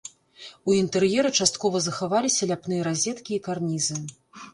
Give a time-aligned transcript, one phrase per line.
[0.69, 3.99] У інтэр'еры часткова захаваліся ляпныя разеткі і карнізы.